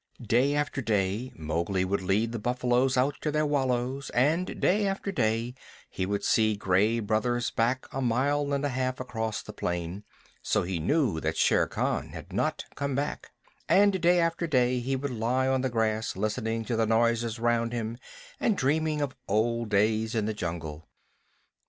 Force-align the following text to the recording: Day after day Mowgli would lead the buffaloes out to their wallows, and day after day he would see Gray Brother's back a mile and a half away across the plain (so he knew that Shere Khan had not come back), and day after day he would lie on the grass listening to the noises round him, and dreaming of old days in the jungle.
Day 0.19 0.55
after 0.55 0.81
day 0.81 1.31
Mowgli 1.35 1.85
would 1.85 2.01
lead 2.01 2.31
the 2.31 2.39
buffaloes 2.39 2.97
out 2.97 3.21
to 3.21 3.29
their 3.29 3.45
wallows, 3.45 4.09
and 4.15 4.59
day 4.59 4.87
after 4.87 5.11
day 5.11 5.53
he 5.91 6.07
would 6.07 6.23
see 6.23 6.55
Gray 6.55 6.99
Brother's 6.99 7.51
back 7.51 7.85
a 7.93 8.01
mile 8.01 8.51
and 8.51 8.65
a 8.65 8.69
half 8.69 8.99
away 8.99 9.05
across 9.07 9.43
the 9.43 9.53
plain 9.53 10.03
(so 10.41 10.63
he 10.63 10.79
knew 10.79 11.19
that 11.19 11.37
Shere 11.37 11.67
Khan 11.67 12.13
had 12.13 12.33
not 12.33 12.65
come 12.73 12.95
back), 12.95 13.29
and 13.69 14.01
day 14.01 14.19
after 14.19 14.47
day 14.47 14.79
he 14.79 14.95
would 14.95 15.11
lie 15.11 15.47
on 15.47 15.61
the 15.61 15.69
grass 15.69 16.15
listening 16.15 16.65
to 16.65 16.75
the 16.75 16.87
noises 16.87 17.37
round 17.37 17.71
him, 17.71 17.99
and 18.39 18.57
dreaming 18.57 19.01
of 19.01 19.15
old 19.27 19.69
days 19.69 20.15
in 20.15 20.25
the 20.25 20.33
jungle. 20.33 20.89